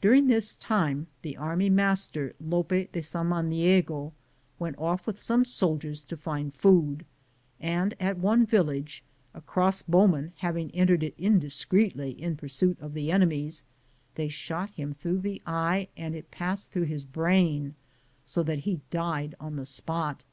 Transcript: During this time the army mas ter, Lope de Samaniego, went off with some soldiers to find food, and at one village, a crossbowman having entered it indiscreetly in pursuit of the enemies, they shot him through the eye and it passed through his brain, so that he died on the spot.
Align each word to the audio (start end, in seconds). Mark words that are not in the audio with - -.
During 0.00 0.26
this 0.26 0.56
time 0.56 1.06
the 1.22 1.36
army 1.36 1.70
mas 1.70 2.08
ter, 2.08 2.32
Lope 2.40 2.90
de 2.90 3.00
Samaniego, 3.00 4.12
went 4.58 4.76
off 4.80 5.06
with 5.06 5.16
some 5.16 5.44
soldiers 5.44 6.02
to 6.02 6.16
find 6.16 6.52
food, 6.52 7.06
and 7.60 7.94
at 8.00 8.18
one 8.18 8.44
village, 8.44 9.04
a 9.32 9.40
crossbowman 9.40 10.32
having 10.38 10.72
entered 10.72 11.04
it 11.04 11.14
indiscreetly 11.16 12.20
in 12.20 12.34
pursuit 12.36 12.80
of 12.80 12.94
the 12.94 13.12
enemies, 13.12 13.62
they 14.16 14.26
shot 14.28 14.70
him 14.70 14.92
through 14.92 15.20
the 15.20 15.40
eye 15.46 15.86
and 15.96 16.16
it 16.16 16.32
passed 16.32 16.72
through 16.72 16.86
his 16.86 17.04
brain, 17.04 17.76
so 18.24 18.42
that 18.42 18.58
he 18.66 18.80
died 18.90 19.36
on 19.38 19.54
the 19.54 19.66
spot. 19.66 20.24